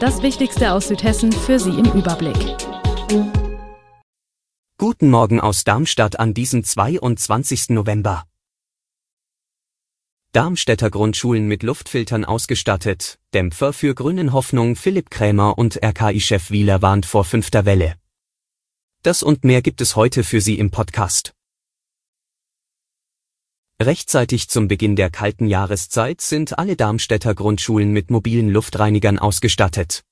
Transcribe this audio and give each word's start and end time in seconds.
Das 0.00 0.22
Wichtigste 0.22 0.72
aus 0.72 0.86
Südhessen 0.86 1.32
für 1.32 1.58
Sie 1.58 1.70
im 1.70 1.86
Überblick. 1.86 2.36
Guten 4.78 5.10
Morgen 5.10 5.40
aus 5.40 5.64
Darmstadt 5.64 6.20
an 6.20 6.34
diesem 6.34 6.62
22. 6.62 7.70
November. 7.70 8.22
Darmstädter 10.30 10.90
Grundschulen 10.90 11.48
mit 11.48 11.64
Luftfiltern 11.64 12.24
ausgestattet, 12.24 13.18
Dämpfer 13.34 13.72
für 13.72 13.92
Grünen 13.96 14.32
Hoffnung 14.32 14.76
Philipp 14.76 15.10
Krämer 15.10 15.58
und 15.58 15.82
RKI-Chef 15.82 16.52
Wieler 16.52 16.80
warnt 16.80 17.04
vor 17.04 17.24
fünfter 17.24 17.64
Welle. 17.64 17.96
Das 19.02 19.24
und 19.24 19.42
mehr 19.42 19.62
gibt 19.62 19.80
es 19.80 19.96
heute 19.96 20.22
für 20.22 20.40
Sie 20.40 20.60
im 20.60 20.70
Podcast. 20.70 21.32
Rechtzeitig 23.80 24.48
zum 24.48 24.66
Beginn 24.66 24.96
der 24.96 25.08
kalten 25.08 25.46
Jahreszeit 25.46 26.20
sind 26.20 26.58
alle 26.58 26.74
Darmstädter 26.74 27.32
Grundschulen 27.32 27.92
mit 27.92 28.10
mobilen 28.10 28.48
Luftreinigern 28.48 29.20
ausgestattet. 29.20 30.02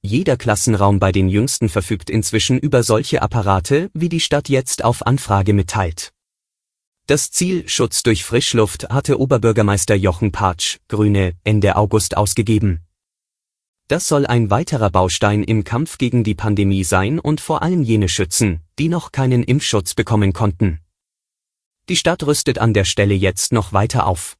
Jeder 0.00 0.36
Klassenraum 0.36 0.98
bei 0.98 1.12
den 1.12 1.28
Jüngsten 1.28 1.68
verfügt 1.68 2.10
inzwischen 2.10 2.58
über 2.58 2.82
solche 2.82 3.22
Apparate, 3.22 3.88
wie 3.94 4.08
die 4.08 4.18
Stadt 4.18 4.48
jetzt 4.48 4.82
auf 4.82 5.06
Anfrage 5.06 5.52
mitteilt. 5.52 6.12
Das 7.06 7.30
Ziel 7.30 7.68
Schutz 7.68 8.02
durch 8.02 8.24
Frischluft 8.24 8.88
hatte 8.90 9.20
Oberbürgermeister 9.20 9.94
Jochen 9.94 10.32
Patsch, 10.32 10.78
Grüne, 10.88 11.34
Ende 11.44 11.76
August 11.76 12.16
ausgegeben. 12.16 12.80
Das 13.86 14.08
soll 14.08 14.26
ein 14.26 14.50
weiterer 14.50 14.90
Baustein 14.90 15.44
im 15.44 15.62
Kampf 15.62 15.98
gegen 15.98 16.24
die 16.24 16.34
Pandemie 16.34 16.82
sein 16.82 17.20
und 17.20 17.40
vor 17.40 17.62
allem 17.62 17.84
jene 17.84 18.08
schützen, 18.08 18.60
die 18.80 18.88
noch 18.88 19.12
keinen 19.12 19.44
Impfschutz 19.44 19.94
bekommen 19.94 20.32
konnten. 20.32 20.80
Die 21.88 21.96
Stadt 21.96 22.24
rüstet 22.24 22.58
an 22.58 22.74
der 22.74 22.84
Stelle 22.84 23.14
jetzt 23.14 23.52
noch 23.52 23.72
weiter 23.72 24.06
auf. 24.06 24.36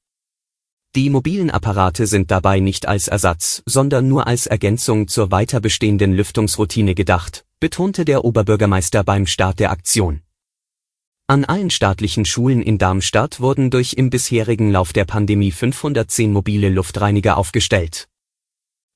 Die 0.94 1.10
mobilen 1.10 1.50
Apparate 1.50 2.06
sind 2.06 2.30
dabei 2.30 2.60
nicht 2.60 2.86
als 2.86 3.08
Ersatz, 3.08 3.62
sondern 3.66 4.08
nur 4.08 4.26
als 4.26 4.46
Ergänzung 4.46 5.08
zur 5.08 5.30
weiter 5.30 5.60
bestehenden 5.60 6.12
Lüftungsroutine 6.12 6.94
gedacht, 6.94 7.44
betonte 7.58 8.04
der 8.04 8.24
Oberbürgermeister 8.24 9.02
beim 9.02 9.26
Start 9.26 9.58
der 9.58 9.70
Aktion. 9.70 10.22
An 11.26 11.44
allen 11.44 11.70
staatlichen 11.70 12.24
Schulen 12.24 12.62
in 12.62 12.78
Darmstadt 12.78 13.40
wurden 13.40 13.70
durch 13.70 13.94
im 13.94 14.10
bisherigen 14.10 14.70
Lauf 14.70 14.92
der 14.92 15.04
Pandemie 15.04 15.50
510 15.50 16.32
mobile 16.32 16.68
Luftreiniger 16.68 17.38
aufgestellt. 17.38 18.08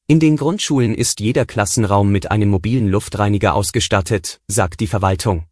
In 0.06 0.20
den 0.20 0.36
Grundschulen 0.36 0.94
ist 0.94 1.18
jeder 1.18 1.46
Klassenraum 1.46 2.12
mit 2.12 2.30
einem 2.30 2.50
mobilen 2.50 2.88
Luftreiniger 2.88 3.54
ausgestattet, 3.54 4.40
sagt 4.46 4.80
die 4.80 4.86
Verwaltung. 4.86 5.46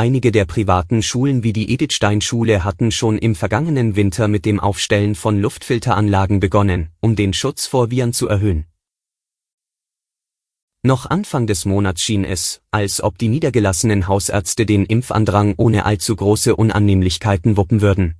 Einige 0.00 0.32
der 0.32 0.46
privaten 0.46 1.02
Schulen 1.02 1.42
wie 1.42 1.52
die 1.52 1.74
Edithstein-Schule 1.74 2.64
hatten 2.64 2.90
schon 2.90 3.18
im 3.18 3.34
vergangenen 3.34 3.96
Winter 3.96 4.28
mit 4.28 4.46
dem 4.46 4.58
Aufstellen 4.58 5.14
von 5.14 5.38
Luftfilteranlagen 5.38 6.40
begonnen, 6.40 6.88
um 7.00 7.16
den 7.16 7.34
Schutz 7.34 7.66
vor 7.66 7.90
Viren 7.90 8.14
zu 8.14 8.26
erhöhen. 8.26 8.64
Noch 10.82 11.04
Anfang 11.04 11.46
des 11.46 11.66
Monats 11.66 12.00
schien 12.00 12.24
es, 12.24 12.62
als 12.70 13.02
ob 13.02 13.18
die 13.18 13.28
niedergelassenen 13.28 14.08
Hausärzte 14.08 14.64
den 14.64 14.86
Impfandrang 14.86 15.52
ohne 15.58 15.84
allzu 15.84 16.16
große 16.16 16.56
Unannehmlichkeiten 16.56 17.58
wuppen 17.58 17.82
würden. 17.82 18.14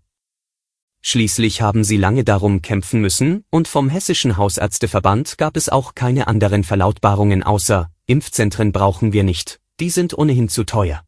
Schließlich 1.01 1.63
haben 1.63 1.83
sie 1.83 1.97
lange 1.97 2.25
darum 2.25 2.61
kämpfen 2.61 3.01
müssen, 3.01 3.45
und 3.49 3.69
vom 3.69 3.89
Hessischen 3.89 4.37
Hausärzteverband 4.37 5.39
gab 5.39 5.57
es 5.57 5.71
auch 5.71 5.95
keine 5.95 6.27
anderen 6.27 6.63
Verlautbarungen 6.63 7.43
außer 7.43 7.91
Impfzentren 8.05 8.71
brauchen 8.71 9.15
wir 9.15 9.25
nicht, 9.25 9.61
die 9.81 9.89
sind 9.89 10.13
ohnehin 10.19 10.51
zu 10.51 10.65
teuer. 10.65 11.05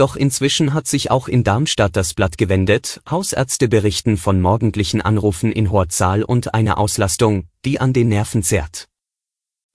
Doch 0.00 0.16
inzwischen 0.16 0.72
hat 0.72 0.88
sich 0.88 1.10
auch 1.10 1.28
in 1.28 1.44
Darmstadt 1.44 1.94
das 1.94 2.14
Blatt 2.14 2.38
gewendet, 2.38 3.02
Hausärzte 3.10 3.68
berichten 3.68 4.16
von 4.16 4.40
morgendlichen 4.40 5.02
Anrufen 5.02 5.52
in 5.52 5.70
hoher 5.70 5.90
Zahl 5.90 6.22
und 6.22 6.54
einer 6.54 6.78
Auslastung, 6.78 7.48
die 7.66 7.80
an 7.80 7.92
den 7.92 8.08
Nerven 8.08 8.42
zerrt. 8.42 8.88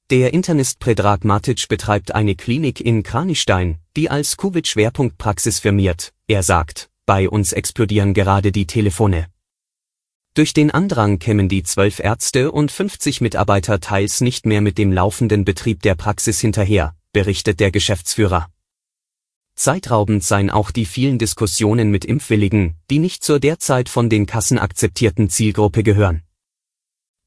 Der 0.10 0.34
Internist 0.34 0.80
Predrag 0.80 1.26
Matic 1.26 1.68
betreibt 1.68 2.16
eine 2.16 2.34
Klinik 2.34 2.82
in 2.82 3.04
Kranichstein, 3.04 3.78
die 3.96 4.10
als 4.10 4.36
Covid-Schwerpunktpraxis 4.38 5.60
firmiert. 5.60 6.12
Er 6.26 6.42
sagt, 6.42 6.90
bei 7.06 7.30
uns 7.30 7.54
explodieren 7.54 8.16
gerade 8.16 8.52
die 8.52 8.66
Telefone. 8.66 9.28
Durch 10.34 10.54
den 10.54 10.72
Andrang 10.72 11.20
kämen 11.20 11.50
die 11.50 11.62
zwölf 11.62 12.00
Ärzte 12.00 12.52
und 12.52 12.72
50 12.72 13.22
Mitarbeiter 13.22 13.80
teils 13.80 14.22
nicht 14.22 14.48
mehr 14.48 14.62
mit 14.62 14.80
dem 14.80 14.92
laufenden 14.92 15.46
Betrieb 15.46 15.84
der 15.84 15.94
Praxis 15.94 16.40
hinterher, 16.40 16.96
berichtet 17.14 17.60
der 17.60 17.70
Geschäftsführer. 17.70 18.50
Zeitraubend 19.56 20.24
seien 20.24 20.50
auch 20.50 20.70
die 20.70 20.86
vielen 20.86 21.18
Diskussionen 21.18 21.90
mit 21.90 22.04
Impfwilligen, 22.06 22.76
die 22.90 23.00
nicht 23.00 23.24
zur 23.24 23.40
derzeit 23.40 23.88
von 23.88 24.10
den 24.10 24.26
Kassen 24.26 24.60
akzeptierten 24.60 25.30
Zielgruppe 25.30 25.82
gehören. 25.82 26.24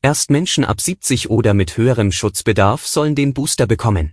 Erst 0.03 0.31
Menschen 0.31 0.65
ab 0.65 0.81
70 0.81 1.31
oder 1.31 1.55
mit 1.55 1.77
höherem 1.77 2.13
Schutzbedarf 2.13 2.87
sollen 2.87 3.15
den 3.15 3.35
Booster 3.35 3.67
bekommen. 3.67 4.13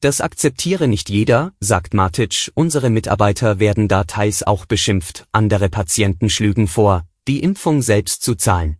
Das 0.00 0.22
akzeptiere 0.22 0.88
nicht 0.88 1.10
jeder, 1.10 1.52
sagt 1.60 1.92
Matic, 1.92 2.50
unsere 2.54 2.88
Mitarbeiter 2.88 3.58
werden 3.58 3.88
da 3.88 4.04
teils 4.04 4.42
auch 4.42 4.64
beschimpft, 4.64 5.26
andere 5.32 5.68
Patienten 5.68 6.30
schlügen 6.30 6.68
vor, 6.68 7.06
die 7.28 7.40
Impfung 7.40 7.82
selbst 7.82 8.22
zu 8.22 8.36
zahlen. 8.36 8.78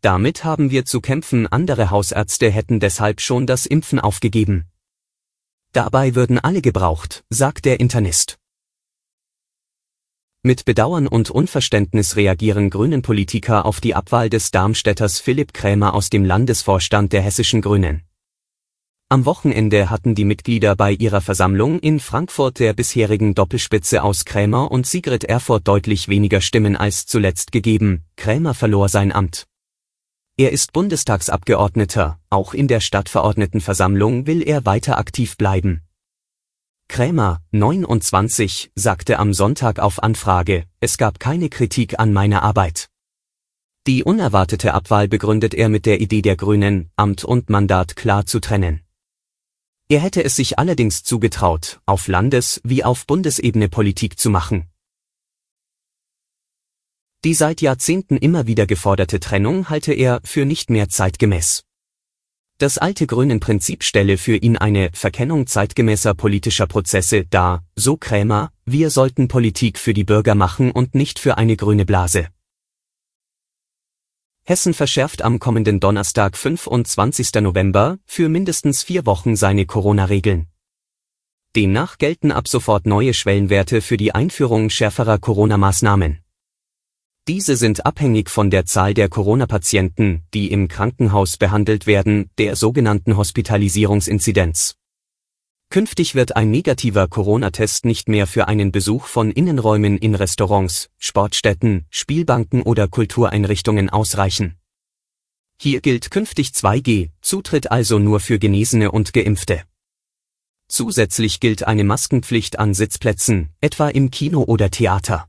Damit 0.00 0.42
haben 0.42 0.70
wir 0.70 0.84
zu 0.84 1.00
kämpfen, 1.00 1.46
andere 1.46 1.90
Hausärzte 1.90 2.50
hätten 2.50 2.80
deshalb 2.80 3.20
schon 3.20 3.46
das 3.46 3.66
Impfen 3.66 4.00
aufgegeben. 4.00 4.64
Dabei 5.78 6.16
würden 6.16 6.40
alle 6.40 6.60
gebraucht, 6.60 7.22
sagt 7.30 7.64
der 7.64 7.78
Internist. 7.78 8.36
Mit 10.42 10.64
Bedauern 10.64 11.06
und 11.06 11.30
Unverständnis 11.30 12.16
reagieren 12.16 12.68
Grünen 12.68 13.00
Politiker 13.00 13.64
auf 13.64 13.80
die 13.80 13.94
Abwahl 13.94 14.28
des 14.28 14.50
Darmstädters 14.50 15.20
Philipp 15.20 15.54
Krämer 15.54 15.94
aus 15.94 16.10
dem 16.10 16.24
Landesvorstand 16.24 17.12
der 17.12 17.22
Hessischen 17.22 17.62
Grünen. 17.62 18.02
Am 19.08 19.24
Wochenende 19.24 19.88
hatten 19.88 20.16
die 20.16 20.24
Mitglieder 20.24 20.74
bei 20.74 20.90
ihrer 20.90 21.20
Versammlung 21.20 21.78
in 21.78 22.00
Frankfurt 22.00 22.58
der 22.58 22.72
bisherigen 22.72 23.36
Doppelspitze 23.36 24.02
aus 24.02 24.24
Krämer 24.24 24.72
und 24.72 24.84
Sigrid 24.84 25.22
Erfurt 25.22 25.68
deutlich 25.68 26.08
weniger 26.08 26.40
Stimmen 26.40 26.74
als 26.74 27.06
zuletzt 27.06 27.52
gegeben, 27.52 28.02
Krämer 28.16 28.54
verlor 28.54 28.88
sein 28.88 29.12
Amt. 29.12 29.46
Er 30.40 30.52
ist 30.52 30.72
Bundestagsabgeordneter, 30.72 32.20
auch 32.30 32.54
in 32.54 32.68
der 32.68 32.78
Stadtverordnetenversammlung 32.78 34.28
will 34.28 34.40
er 34.40 34.64
weiter 34.64 34.96
aktiv 34.96 35.36
bleiben. 35.36 35.82
Krämer, 36.86 37.42
29, 37.50 38.70
sagte 38.76 39.18
am 39.18 39.34
Sonntag 39.34 39.80
auf 39.80 40.00
Anfrage, 40.00 40.66
es 40.78 40.96
gab 40.96 41.18
keine 41.18 41.48
Kritik 41.48 41.98
an 41.98 42.12
meiner 42.12 42.44
Arbeit. 42.44 42.88
Die 43.88 44.04
unerwartete 44.04 44.74
Abwahl 44.74 45.08
begründet 45.08 45.54
er 45.54 45.68
mit 45.68 45.86
der 45.86 46.00
Idee 46.00 46.22
der 46.22 46.36
Grünen, 46.36 46.92
Amt 46.94 47.24
und 47.24 47.50
Mandat 47.50 47.96
klar 47.96 48.24
zu 48.24 48.38
trennen. 48.38 48.82
Er 49.88 49.98
hätte 49.98 50.22
es 50.22 50.36
sich 50.36 50.56
allerdings 50.56 51.02
zugetraut, 51.02 51.80
auf 51.84 52.06
Landes- 52.06 52.60
wie 52.62 52.84
auf 52.84 53.08
Bundesebene 53.08 53.68
Politik 53.68 54.20
zu 54.20 54.30
machen. 54.30 54.68
Die 57.24 57.34
seit 57.34 57.60
Jahrzehnten 57.62 58.16
immer 58.16 58.46
wieder 58.46 58.64
geforderte 58.66 59.18
Trennung 59.18 59.68
halte 59.68 59.92
er 59.92 60.20
für 60.22 60.44
nicht 60.44 60.70
mehr 60.70 60.88
zeitgemäß. 60.88 61.64
Das 62.58 62.78
alte 62.78 63.08
Grünen-Prinzip 63.08 63.82
stelle 63.82 64.18
für 64.18 64.36
ihn 64.36 64.56
eine 64.56 64.90
Verkennung 64.92 65.48
zeitgemäßer 65.48 66.14
politischer 66.14 66.68
Prozesse 66.68 67.24
dar, 67.24 67.64
so 67.74 67.96
Krämer, 67.96 68.52
wir 68.66 68.90
sollten 68.90 69.26
Politik 69.26 69.78
für 69.78 69.94
die 69.94 70.04
Bürger 70.04 70.36
machen 70.36 70.70
und 70.70 70.94
nicht 70.94 71.18
für 71.18 71.38
eine 71.38 71.56
grüne 71.56 71.84
Blase. 71.84 72.28
Hessen 74.44 74.72
verschärft 74.72 75.22
am 75.22 75.40
kommenden 75.40 75.80
Donnerstag 75.80 76.36
25. 76.36 77.34
November 77.40 77.98
für 78.06 78.28
mindestens 78.28 78.84
vier 78.84 79.06
Wochen 79.06 79.34
seine 79.34 79.66
Corona-Regeln. 79.66 80.46
Demnach 81.56 81.98
gelten 81.98 82.30
ab 82.30 82.46
sofort 82.46 82.86
neue 82.86 83.12
Schwellenwerte 83.12 83.82
für 83.82 83.96
die 83.96 84.14
Einführung 84.14 84.70
schärferer 84.70 85.18
Corona-Maßnahmen. 85.18 86.20
Diese 87.28 87.56
sind 87.56 87.84
abhängig 87.84 88.30
von 88.30 88.48
der 88.48 88.64
Zahl 88.64 88.94
der 88.94 89.10
Corona-Patienten, 89.10 90.22
die 90.32 90.50
im 90.50 90.66
Krankenhaus 90.66 91.36
behandelt 91.36 91.86
werden, 91.86 92.30
der 92.38 92.56
sogenannten 92.56 93.18
Hospitalisierungsinzidenz. 93.18 94.76
Künftig 95.68 96.14
wird 96.14 96.36
ein 96.36 96.50
negativer 96.50 97.06
Corona-Test 97.06 97.84
nicht 97.84 98.08
mehr 98.08 98.26
für 98.26 98.48
einen 98.48 98.72
Besuch 98.72 99.04
von 99.04 99.30
Innenräumen 99.30 99.98
in 99.98 100.14
Restaurants, 100.14 100.88
Sportstätten, 100.96 101.84
Spielbanken 101.90 102.62
oder 102.62 102.88
Kultureinrichtungen 102.88 103.90
ausreichen. 103.90 104.56
Hier 105.60 105.82
gilt 105.82 106.10
künftig 106.10 106.52
2G, 106.52 107.10
Zutritt 107.20 107.70
also 107.70 107.98
nur 107.98 108.20
für 108.20 108.38
Genesene 108.38 108.90
und 108.90 109.12
Geimpfte. 109.12 109.64
Zusätzlich 110.66 111.40
gilt 111.40 111.66
eine 111.66 111.84
Maskenpflicht 111.84 112.58
an 112.58 112.72
Sitzplätzen, 112.72 113.50
etwa 113.60 113.90
im 113.90 114.10
Kino 114.10 114.44
oder 114.44 114.70
Theater. 114.70 115.28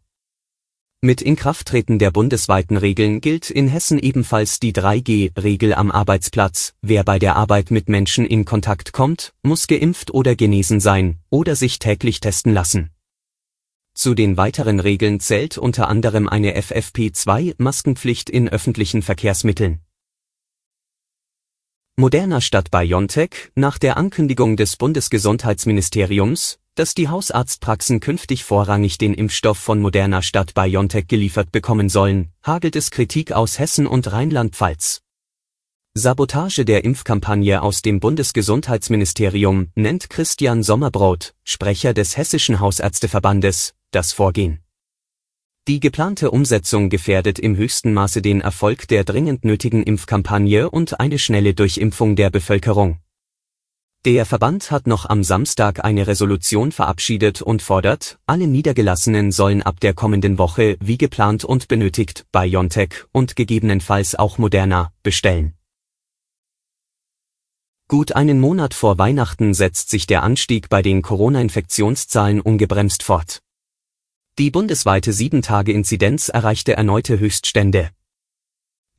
Mit 1.02 1.22
Inkrafttreten 1.22 1.98
der 1.98 2.12
bundesweiten 2.12 2.76
Regeln 2.76 3.22
gilt 3.22 3.50
in 3.50 3.70
Hessen 3.70 4.00
ebenfalls 4.00 4.60
die 4.60 4.74
3G-Regel 4.74 5.74
am 5.74 5.92
Arbeitsplatz. 5.92 6.74
Wer 6.82 7.06
bei 7.06 7.20
der 7.20 7.38
Arbeit 7.38 7.72
mit 7.72 7.88
Menschen 7.88 8.26
in 8.26 8.44
Kontakt 8.44 8.92
kommt, 8.92 9.34
muss 9.42 9.68
geimpft 9.68 10.14
oder 10.14 10.36
genesen 10.36 10.82
sein 10.82 11.20
oder 11.30 11.56
sich 11.56 11.80
täglich 11.80 12.20
testen 12.20 12.54
lassen. 12.54 12.90
Zu 13.94 14.14
den 14.14 14.36
weiteren 14.36 14.82
Regeln 14.82 15.22
zählt 15.22 15.58
unter 15.58 15.88
anderem 15.88 16.28
eine 16.28 16.60
FFP2-Maskenpflicht 16.60 18.30
in 18.30 18.50
öffentlichen 18.50 19.02
Verkehrsmitteln. 19.02 19.80
Moderna 22.00 22.40
statt 22.40 22.72
BioNTech 22.72 23.52
nach 23.56 23.78
der 23.78 23.98
Ankündigung 23.98 24.56
des 24.56 24.78
Bundesgesundheitsministeriums, 24.78 26.58
dass 26.76 26.96
die 26.96 27.10
Hausarztpraxen 27.10 28.00
künftig 28.00 28.46
vorrangig 28.46 28.98
den 28.98 29.14
Impfstoff 29.14 29.58
von 29.58 29.82
Moderna 29.82 30.22
statt 30.22 30.54
BioNTech 30.54 31.10
geliefert 31.10 31.52
bekommen 31.52 31.90
sollen, 31.90 32.32
hagelt 32.42 32.78
es 32.78 32.90
Kritik 32.90 33.34
aus 33.34 33.60
Hessen 33.60 33.86
und 33.86 34.10
Rheinland-Pfalz. 34.14 35.02
Sabotage 35.94 36.64
der 36.64 36.86
Impfkampagne 36.86 37.62
aus 37.62 37.82
dem 37.82 38.00
Bundesgesundheitsministerium 38.00 39.68
nennt 39.76 40.10
Christian 40.10 40.64
Sommerbrot, 40.64 41.34
Sprecher 41.44 41.94
des 41.94 42.16
Hessischen 42.16 42.62
Hausärzteverbandes, 42.62 43.74
das 43.92 44.14
Vorgehen. 44.14 44.62
Die 45.70 45.80
geplante 45.80 46.32
Umsetzung 46.32 46.90
gefährdet 46.90 47.38
im 47.38 47.56
höchsten 47.56 47.94
Maße 47.94 48.24
den 48.24 48.42
Erfolg 48.42 48.88
der 48.88 49.04
dringend 49.04 49.46
nötigen 49.46 49.84
Impfkampagne 49.84 50.72
und 50.72 51.00
eine 51.00 51.20
schnelle 51.20 51.54
Durchimpfung 51.54 52.16
der 52.16 52.32
Bevölkerung. 52.32 52.98
Der 54.04 54.26
Verband 54.26 54.72
hat 54.72 54.88
noch 54.88 55.06
am 55.06 55.24
Samstag 55.24 55.86
eine 55.86 56.08
Resolution 56.08 56.72
verabschiedet 56.72 57.44
und 57.44 57.62
fordert, 57.62 58.18
alle 58.26 58.48
Niedergelassenen 58.48 59.32
sollen 59.32 59.62
ab 59.62 59.80
der 59.80 59.94
kommenden 59.94 60.40
Woche 60.40 60.76
wie 60.80 60.98
geplant 60.98 61.46
und 61.46 61.68
benötigt 61.68 62.26
BioNTech 62.32 63.06
und 63.12 63.36
gegebenenfalls 63.36 64.16
auch 64.16 64.40
Moderna 64.40 64.92
bestellen. 65.04 65.54
Gut 67.88 68.14
einen 68.14 68.40
Monat 68.40 68.74
vor 68.74 68.98
Weihnachten 68.98 69.54
setzt 69.54 69.92
sich 69.92 70.08
der 70.08 70.24
Anstieg 70.24 70.68
bei 70.70 70.82
den 70.82 71.04
Corona-Infektionszahlen 71.04 72.42
ungebremst 72.42 73.04
fort. 73.04 73.44
Die 74.40 74.52
bundesweite 74.52 75.12
7-Tage-Inzidenz 75.12 76.30
erreichte 76.30 76.72
erneute 76.78 77.20
Höchststände. 77.20 77.90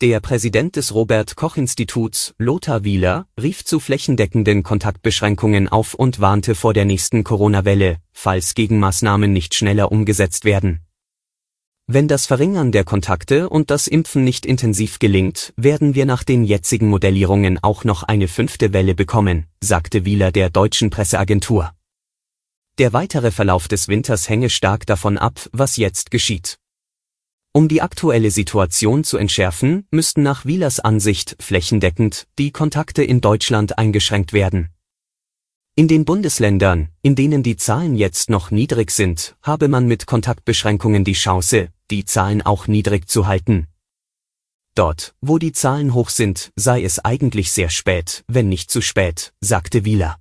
Der 0.02 0.20
Präsident 0.20 0.76
des 0.76 0.94
Robert 0.94 1.34
Koch 1.34 1.56
Instituts, 1.56 2.34
Lothar 2.36 2.84
Wieler, 2.84 3.26
rief 3.40 3.64
zu 3.64 3.80
flächendeckenden 3.80 4.62
Kontaktbeschränkungen 4.62 5.66
auf 5.66 5.94
und 5.94 6.20
warnte 6.20 6.54
vor 6.54 6.74
der 6.74 6.84
nächsten 6.84 7.24
Corona-Welle, 7.24 7.96
falls 8.12 8.54
Gegenmaßnahmen 8.54 9.32
nicht 9.32 9.54
schneller 9.54 9.90
umgesetzt 9.90 10.44
werden. 10.44 10.80
Wenn 11.86 12.06
das 12.06 12.26
Verringern 12.26 12.70
der 12.70 12.84
Kontakte 12.84 13.48
und 13.48 13.70
das 13.70 13.86
Impfen 13.86 14.24
nicht 14.24 14.44
intensiv 14.44 14.98
gelingt, 14.98 15.54
werden 15.56 15.94
wir 15.94 16.04
nach 16.04 16.22
den 16.22 16.44
jetzigen 16.44 16.90
Modellierungen 16.90 17.58
auch 17.62 17.84
noch 17.84 18.02
eine 18.02 18.28
fünfte 18.28 18.74
Welle 18.74 18.94
bekommen, 18.94 19.46
sagte 19.62 20.04
Wieler 20.04 20.32
der 20.32 20.50
deutschen 20.50 20.90
Presseagentur. 20.90 21.72
Der 22.78 22.92
weitere 22.92 23.30
Verlauf 23.30 23.68
des 23.68 23.88
Winters 23.88 24.28
hänge 24.28 24.50
stark 24.50 24.86
davon 24.86 25.18
ab, 25.18 25.48
was 25.52 25.76
jetzt 25.76 26.10
geschieht. 26.10 26.58
Um 27.52 27.66
die 27.66 27.82
aktuelle 27.82 28.30
Situation 28.30 29.02
zu 29.02 29.16
entschärfen, 29.16 29.86
müssten 29.90 30.22
nach 30.22 30.44
Wielers 30.44 30.78
Ansicht 30.78 31.36
flächendeckend 31.40 32.28
die 32.38 32.52
Kontakte 32.52 33.02
in 33.02 33.20
Deutschland 33.20 33.76
eingeschränkt 33.76 34.32
werden. 34.32 34.70
In 35.74 35.88
den 35.88 36.04
Bundesländern, 36.04 36.90
in 37.02 37.16
denen 37.16 37.42
die 37.42 37.56
Zahlen 37.56 37.96
jetzt 37.96 38.30
noch 38.30 38.50
niedrig 38.50 38.90
sind, 38.90 39.36
habe 39.42 39.66
man 39.66 39.86
mit 39.86 40.06
Kontaktbeschränkungen 40.06 41.04
die 41.04 41.14
Chance, 41.14 41.70
die 41.90 42.04
Zahlen 42.04 42.42
auch 42.42 42.68
niedrig 42.68 43.08
zu 43.08 43.26
halten. 43.26 43.66
Dort, 44.74 45.14
wo 45.20 45.38
die 45.38 45.52
Zahlen 45.52 45.94
hoch 45.94 46.10
sind, 46.10 46.52
sei 46.54 46.84
es 46.84 47.00
eigentlich 47.00 47.50
sehr 47.50 47.70
spät, 47.70 48.24
wenn 48.28 48.48
nicht 48.48 48.70
zu 48.70 48.80
spät, 48.80 49.32
sagte 49.40 49.84
Wieler. 49.84 50.20